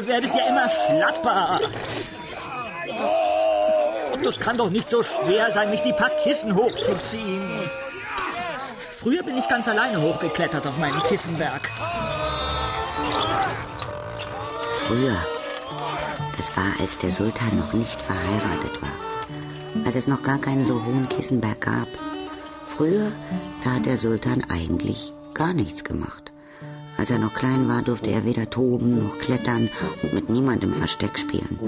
[0.00, 1.60] Ihr werdet ja immer schlapper.
[4.14, 7.70] Und das kann doch nicht so schwer sein, mich die paar Kissen hochzuziehen.
[8.98, 11.68] Früher bin ich ganz alleine hochgeklettert auf meinen Kissenberg.
[14.86, 15.18] Früher,
[16.38, 20.82] das war, als der Sultan noch nicht verheiratet war, als es noch gar keinen so
[20.82, 21.88] hohen Kissenberg gab.
[22.74, 23.12] Früher,
[23.64, 26.32] da hat der Sultan eigentlich gar nichts gemacht.
[27.00, 29.70] Als er noch klein war, durfte er weder toben noch klettern
[30.02, 31.58] und mit niemandem Versteck spielen.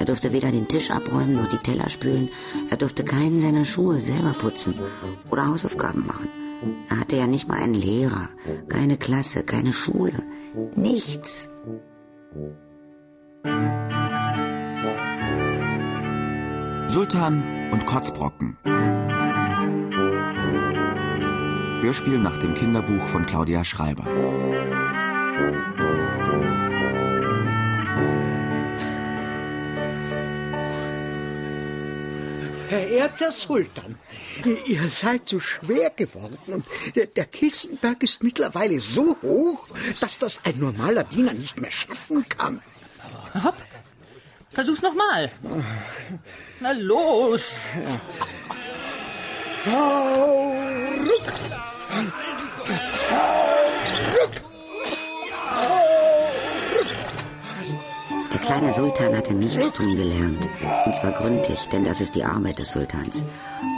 [0.00, 2.28] Er durfte weder den Tisch abräumen noch die Teller spülen.
[2.70, 4.74] Er durfte keinen seiner Schuhe selber putzen
[5.30, 6.28] oder Hausaufgaben machen.
[6.88, 8.28] Er hatte ja nicht mal einen Lehrer,
[8.68, 10.20] keine Klasse, keine Schule,
[10.74, 11.48] nichts.
[16.88, 18.56] Sultan und Kotzbrocken.
[21.84, 24.04] Hörspiel nach dem Kinderbuch von Claudia Schreiber.
[32.70, 33.98] Verehrter Sultan,
[34.64, 39.68] ihr seid so schwer geworden und der Kissenberg ist mittlerweile so hoch,
[40.00, 42.62] dass das ein normaler Diener nicht mehr schaffen kann.
[43.44, 43.58] Hopp.
[44.54, 45.30] Versuch's nochmal.
[46.60, 47.68] Na los.
[49.66, 50.43] Hau, ruck.
[58.44, 60.46] Kleine Sultan hatte nichts tun gelernt.
[60.84, 63.24] Und zwar gründlich, denn das ist die Arbeit des Sultans.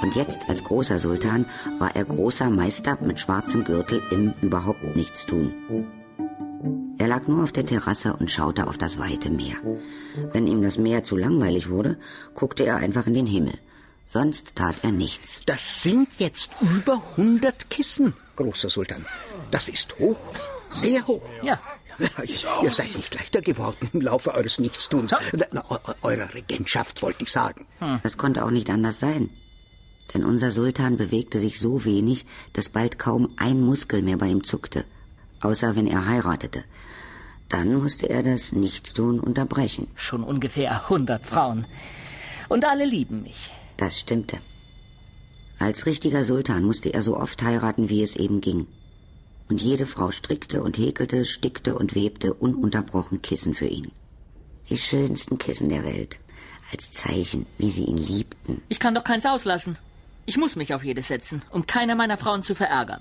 [0.03, 1.47] Und jetzt als großer Sultan
[1.79, 5.55] war er großer Meister mit schwarzem Gürtel im überhaupt nichts tun.
[6.99, 9.57] Er lag nur auf der Terrasse und schaute auf das weite Meer.
[10.33, 11.97] Wenn ihm das Meer zu langweilig wurde,
[12.35, 13.55] guckte er einfach in den Himmel.
[14.07, 15.43] Sonst tat er nichts.
[15.47, 19.05] Das sind jetzt über 100 Kissen, großer Sultan.
[19.51, 20.17] Das ist hoch,
[20.71, 21.23] sehr hoch.
[21.43, 21.61] Ja.
[22.63, 25.13] Ihr seid nicht leichter geworden im Laufe eures Nichtstuns.
[25.53, 25.65] Na,
[26.03, 27.67] eurer Regentschaft, wollte ich sagen.
[28.03, 29.31] Das konnte auch nicht anders sein.
[30.15, 34.45] Denn unser Sultan bewegte sich so wenig, dass bald kaum ein Muskel mehr bei ihm
[34.45, 34.85] zuckte.
[35.41, 36.65] Außer wenn er heiratete.
[37.49, 39.89] Dann musste er das Nichtstun unterbrechen.
[39.95, 41.67] Schon ungefähr 100 Frauen.
[42.49, 43.51] Und alle lieben mich.
[43.77, 44.39] Das stimmte.
[45.59, 48.67] Als richtiger Sultan musste er so oft heiraten, wie es eben ging.
[49.49, 53.93] Und jede Frau strickte und häkelte, stickte und webte ununterbrochen Kissen für ihn.
[54.69, 56.19] Die schönsten Kissen der Welt.
[56.73, 58.63] Als Zeichen, wie sie ihn liebten.
[58.69, 59.79] Ich kann doch keins auslassen.
[60.25, 62.95] Ich muss mich auf jedes setzen, um keine meiner Frauen zu verärgern.